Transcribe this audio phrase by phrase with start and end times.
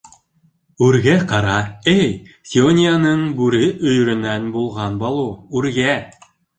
[0.85, 1.57] Үргә ҡара,
[1.93, 2.01] эй
[2.53, 3.63] Сиония-ның бүре
[3.93, 6.01] өйөрөнән булған Балу, үргә!